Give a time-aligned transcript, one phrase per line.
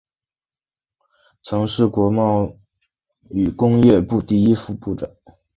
[1.43, 2.51] 曾是国际贸
[3.29, 5.07] 易与工业部第一副部长。